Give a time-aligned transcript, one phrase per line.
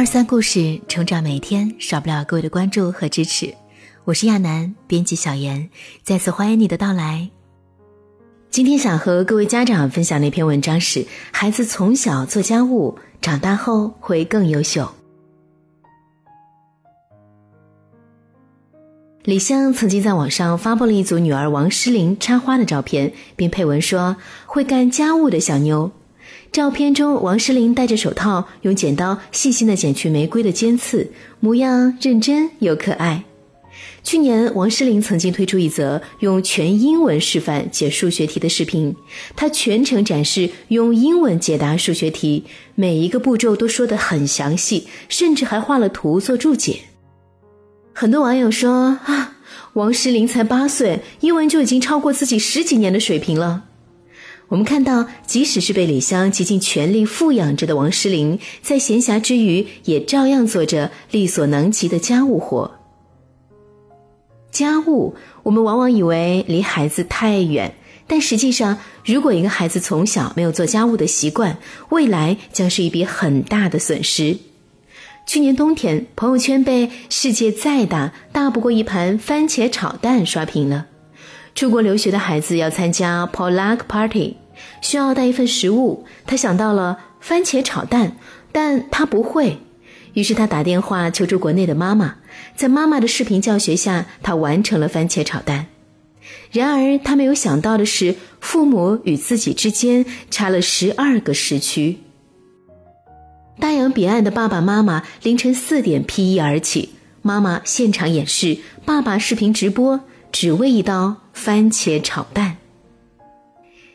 [0.00, 3.54] 二三故事成长每天少不了各位的关注和支持，
[4.04, 5.68] 我是亚楠，编辑小严，
[6.02, 7.28] 再次欢迎你的到来。
[8.48, 14.90] 今天想和各位家长分享的一篇文章是：孩子从小做家务，长大后会更优秀。
[19.24, 24.16] 李湘曾经在网上发布了一组女儿王诗龄插花的照片，并配文说
[24.48, 25.92] ：“会干家务的小妞。”
[26.52, 33.22] 照片中，王诗龄戴着手套，用剪刀细心的剪去玫瑰的尖刺，模样认真又可爱。
[34.02, 38.96] 去年，王诗龄曾经推出一则用全英文示范解数学题的视频，
[39.36, 46.80] 她全程展示用英文解答数学题，每一个步骤都说得很详细，甚至还画了图做注解。
[47.92, 49.36] 很多网友说啊，
[49.74, 53.66] 王诗龄才八岁，英文就已经超过自己十几年的水平了。
[54.50, 62.72] 我们看到，即使是被李湘极尽全力富养着的王诗龄，在闲暇之余也照样做着力所能及的家务活。
[64.50, 67.76] 家务，我们往往以为离孩子太远，
[68.08, 71.58] 但实际上，如果一个孩子从小没有做家务的习惯，
[71.90, 74.36] 未来将是一笔很大的损失。
[75.26, 80.88] 去年冬天，朋友圈被“世界再大，大不过一盘番茄炒蛋”刷屏了。
[81.60, 84.38] 出国留学的孩子要参加 Polak Party，
[84.80, 86.06] 需要带一份食物。
[86.24, 88.16] 他想到了番茄炒蛋，
[88.50, 89.58] 但他不会，
[90.14, 92.14] 于是他打电话求助国内的妈妈。
[92.56, 95.66] 在妈妈的视频教学下，他完成了番茄炒蛋。
[96.50, 101.98] 然而他没有想到的是，父母与自己之间差了十二个时区。
[103.58, 110.00] 大洋彼岸的爸爸妈妈凌晨四点披衣而起，妈妈现场演示，爸爸视频直播。
[110.32, 112.58] 只为一道番茄炒蛋。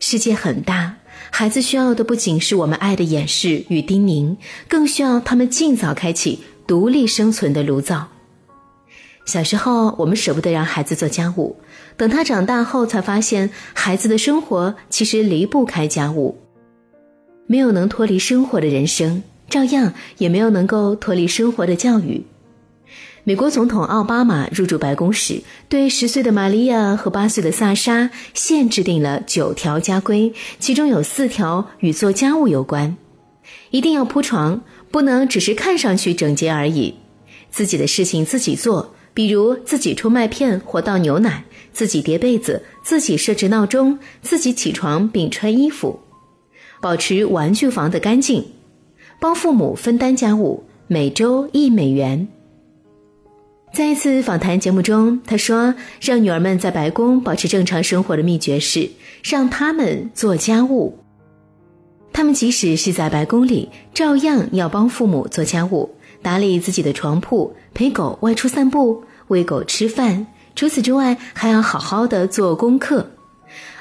[0.00, 0.96] 世界很大，
[1.30, 4.36] 孩子需要的不仅是我们爱的掩饰与叮咛，
[4.66, 8.08] 更需要他们尽早开启独立生存的炉灶。
[9.24, 11.56] 小时候，我们舍不得让孩子做家务，
[11.96, 16.36] 等他长大后，才发现孩子的生活其实离不开家务。
[17.46, 22.24] 没有能脱离生活的人生，照样也没有能够脱离生活的教育。
[23.28, 32.96] 美国总统奥巴马入驻白宫时，对十岁的玛利亚和八岁的萨莎限制定了九条家规，其中有四条与做家务有关：
[33.70, 36.94] 一定要铺床，不能只是看上去整洁而已；
[37.50, 46.00] 自己的事情自己做，比如自己冲麦片或倒牛奶，自己叠被子，自己设置闹钟，自己起床并穿衣服；
[46.80, 48.44] 保持玩具房的干净；
[49.20, 52.26] 帮父母分担家务，每周一美元。
[53.72, 58.90] 在一次访谈节目中，他说：“让女儿们在白宫保持正常生活的秘诀是
[59.22, 60.98] 让他们做家务。
[62.12, 70.26] 他们即使是在白宫里，照样要帮父母做家务，打理自己的床铺，陪狗外出散步，喂狗吃饭。
[70.56, 73.10] 除此之外，还要好好的做功课。”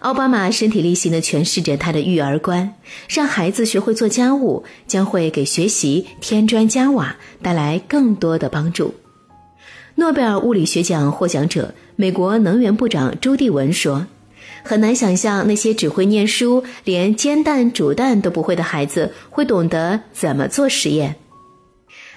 [0.00, 2.74] 奥巴马身体力行地诠释着他的育儿观：
[3.08, 8.92] 让孩子学会做家务，将会给学习添砖加瓦，带来更多的帮助。
[9.98, 14.06] 诺贝尔物理学奖获奖者、美国能源部长朱棣文说
[14.62, 21.16] ：“很难想象那些只会念书、连煎蛋煮蛋都不会的孩子会懂得怎么做实验。”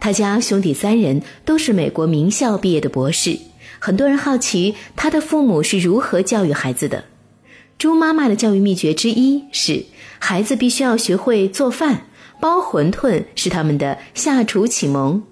[0.01, 3.39] 他家兄弟三人都是美国名校毕业的博士。
[3.79, 7.05] 很多人好奇他的父母是如何教育孩子的。
[7.77, 9.85] 朱妈妈的教育秘诀之一是，
[10.19, 12.07] 孩子必须要学会做饭，
[12.41, 15.23] 包馄饨是他们的下厨启蒙。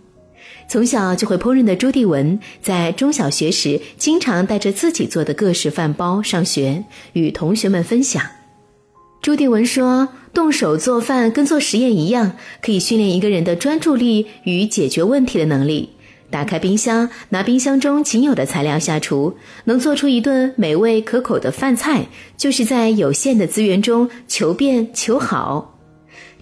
[0.69, 6.83] 从小就会烹饪的朱棣文，在中小学时经常带着自己做的各式饭包上学，
[7.13, 8.21] 与同学们分享。
[9.21, 15.89] 朱棣文说：“动手做饭跟做实验一样，可以训练一个人的专注力与解决问题的能力。
[16.29, 25.75] 打开冰箱，拿冰箱中仅有的材料下厨，能做出一顿美味可口的饭菜，就是在有限的资源中求变求好。”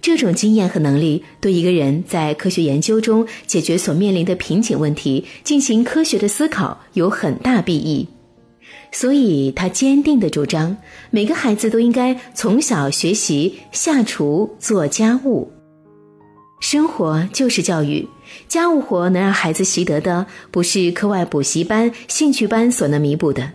[0.05, 8.07] 这种经验和能力对一个人在科学研究中解决所面临的瓶颈问题、进行科学的思考有很大裨益。
[8.91, 10.77] 所以，他坚定地主张，
[11.09, 15.51] 每个孩子都应该从小学习下厨、做家务。
[16.59, 18.07] 生活就是教育，
[18.47, 23.51] 家务活能让孩子习得的，不是课外补习班、兴趣班所能弥补的。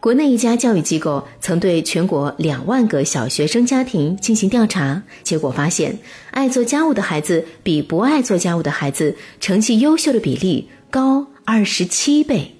[0.00, 5.98] 国内一家教育机构曾对全国两万个小学生家庭进行调查，结果发现，
[6.30, 12.54] 爱做家务的孩子比不爱做家务的孩子成绩优秀的比例高二十七倍。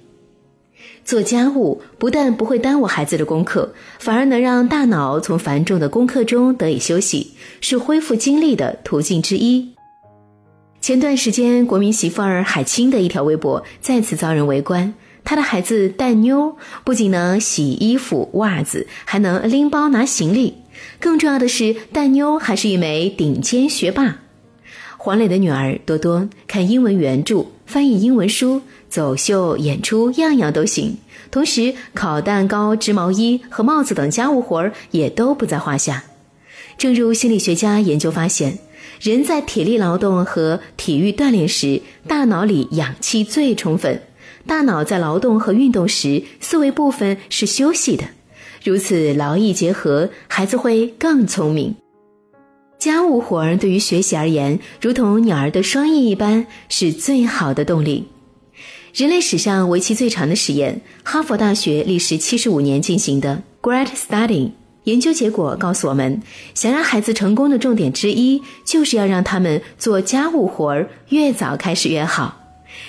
[1.05, 7.31] 做家务不但不会耽误孩子的功课，反而能让大脑从繁重的功课中得以休息，
[7.61, 9.73] 是恢复精力的途径之一。
[10.81, 14.93] 前段时间，国民媳妇儿海清的一条微博再次遭人围观。
[15.23, 20.55] 她的孩子蛋妞不仅能洗衣服、袜子，还能拎包拿行李。
[20.99, 24.19] 更重要的是，蛋妞还是一枚顶尖学霸。
[24.97, 30.97] 黄磊的女儿多多看英文原著、翻译英文书、走秀、演出，样样都行。
[31.31, 36.03] 同时，烤蛋糕、织毛衣和帽子等家务活儿也都不在话下。
[36.77, 38.59] 正如心理学家研究发现。
[38.99, 44.01] 人在体力劳动和体育锻炼时，大脑里氧气最充分。
[44.45, 48.05] 大脑在劳动和运动时，思维部分是休息的。
[48.63, 51.75] 如此劳逸结合，孩子会更聪明。
[52.77, 58.07] 家务活儿对于学习而言，如同鸟儿的双翼一般，是最好的动力。
[58.93, 64.51] 人类史上为期最长的实验，哈佛大学历时七十五年进行的 Great Study。
[64.85, 66.21] 研究结果告诉我们，
[66.55, 72.38] 想让孩子成功的重点之一，就是要让他们做家务活儿，越早开始越好。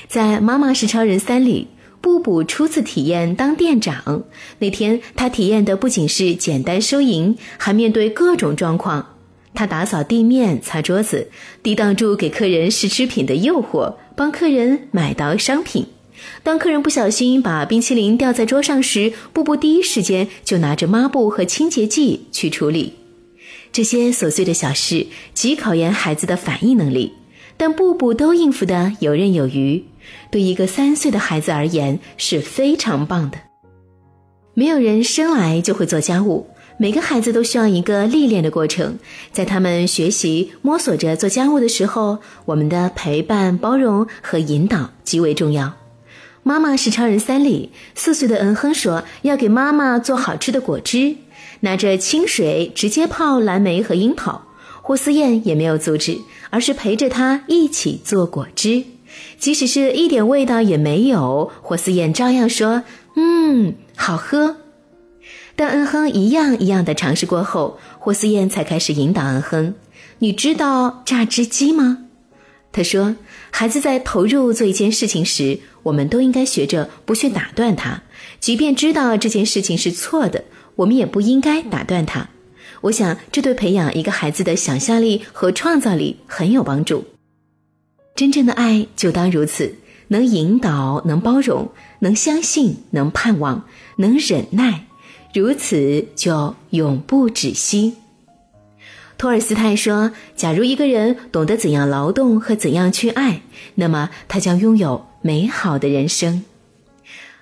[0.08, 1.68] 在《妈妈是超人三》里，
[2.00, 4.24] 布布初次体验当店长
[4.58, 9.16] 那天，他体验的不仅是简单收银，还面对各种状况。
[9.52, 11.28] 他打扫地面、擦桌子，
[11.62, 15.86] 抵挡住给客人试吃品的诱惑，帮客人买到商品。
[16.42, 22.94] 当客人不小心把冰淇淋掉在桌上时，布布第一时间就拿着抹布和清洁剂去处理。
[23.72, 27.12] 这些琐碎的小事极考验孩子的反应能力，
[27.60, 29.84] 但步步都应付得游刃有余。
[30.30, 33.36] 对一个三岁的孩子而言是非常棒的。
[34.54, 36.46] 没有人生来就会做家务，
[36.78, 38.98] 每个孩子都需要一个历练的过程。
[39.30, 45.74] 在他们学习摸索着做家务的时候，我们的陪伴、包容和引导极为重要。
[46.42, 51.16] 妈妈是超人三里，四岁的恩亨说要给妈妈做好吃的果汁，
[51.60, 54.46] 拿着清水直接泡蓝莓和樱桃。
[54.82, 56.18] 霍思燕也没有阻止，
[56.50, 58.84] 而是陪着他一起做果汁，
[59.38, 62.82] 即使是一点味道也没有，霍思燕照样说
[63.16, 64.56] ：“嗯，好喝。”
[65.54, 69.74] 当恩亨一样一样的尝试过后，霍思燕才开始引导恩亨
[70.20, 72.06] ：“你知道榨汁机吗？”
[72.72, 73.16] 他说
[73.50, 78.02] ：“孩子在投入做一件事情时，我们都应该学着不去打断他，
[78.38, 80.44] 即便知道这件事情是错的，
[80.76, 82.30] 我们也不应该打断他。
[82.82, 87.04] 我想，这对培养一个孩子的想象力和创造力很有帮助。
[88.14, 89.74] 真正的爱就当如此：
[90.08, 93.64] 能引导，能包容，能相信，能盼望，
[93.96, 94.86] 能忍耐，
[95.34, 97.94] 如此就永不止息。”
[99.18, 103.42] 托尔斯泰说：“假如一个人懂得怎样劳动和怎样去爱，
[103.74, 106.42] 那么他将拥有美好的人生。”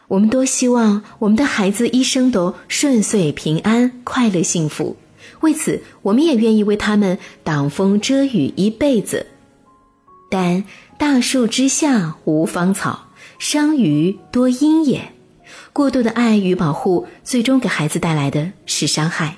[0.09, 4.97] 我们多希望我们的孩子一生都顺遂、平安、快乐、幸福。
[5.41, 9.27] 为此，我们也愿意为他们挡风遮雨一辈子。
[10.31, 10.65] 但
[10.99, 13.09] 大树之下无芳草，
[13.39, 15.13] 伤于多阴也。
[15.73, 19.37] 过度的爱与保护，最终给孩子带来的是伤害。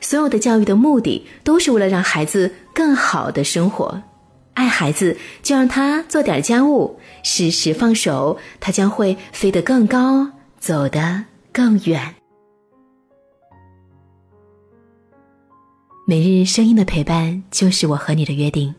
[0.00, 4.02] 所有的教育的目的都是为了让孩子更好的生活。
[4.54, 10.28] 爱孩子，就让他做点家务，适时放手，他将会飞得更高，
[10.58, 12.19] 走得更远。
[16.06, 18.74] 每日声音的陪伴，就是我和你的约定。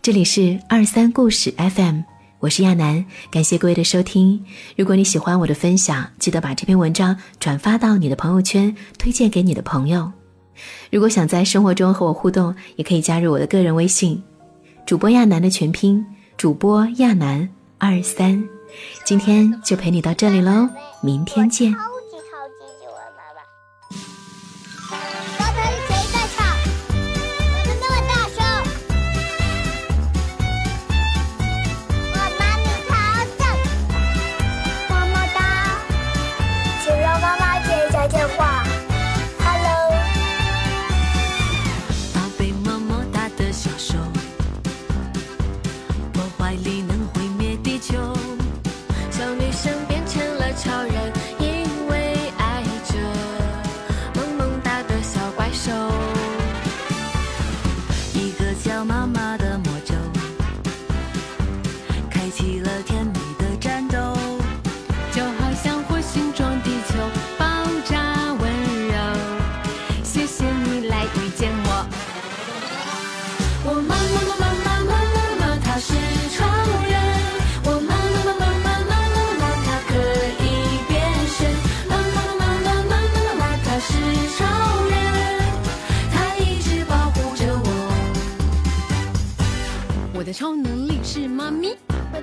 [0.00, 2.00] 这里是二三故事 FM，
[2.38, 4.42] 我是亚楠，感谢各位的收听。
[4.76, 10.10] 如果你喜欢我的分享，记得把这篇文章转发到你的朋友圈，推荐给你的朋友。
[10.90, 14.22] 如果想在生活中和我互动，也可以加入我的个人微信，
[14.86, 16.04] 主播亚楠的全拼，
[16.38, 18.42] 主播亚楠二三。
[19.04, 20.68] 今天就陪你到这里喽，
[21.02, 21.74] 明天见。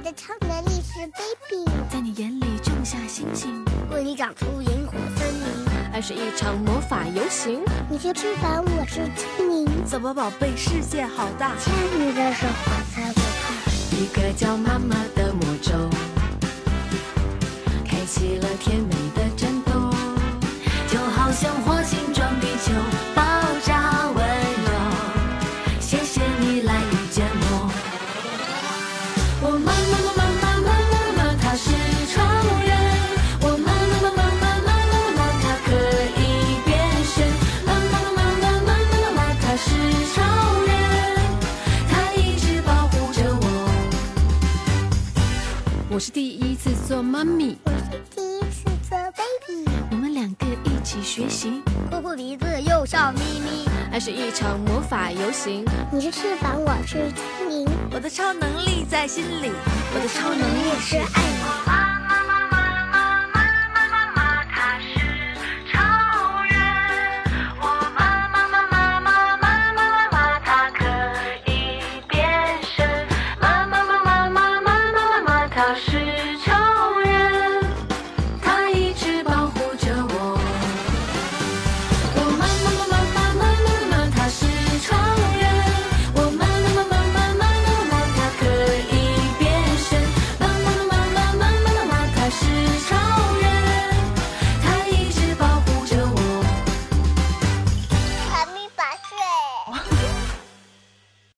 [0.09, 5.45] 的超能力是 baby，在你眼里种下星星，为你长出萤火森林。
[5.93, 9.85] 爱是一场魔法游行，你是翅膀，我是精灵。
[9.85, 13.53] 怎么宝贝，世界好大，牵你的手，我才不怕。
[13.95, 15.18] 一个叫妈妈的
[47.09, 51.63] 妈咪，我是第一次做 baby，我们两个一起学习。
[51.89, 53.67] 哭哭鼻子又笑眯眯。
[53.91, 57.67] 爱是一场魔法游行，你是翅膀，我是精灵。
[57.91, 59.51] 我的超能力在心里，
[59.91, 61.23] 我的超能力是爱
[61.73, 61.78] 你。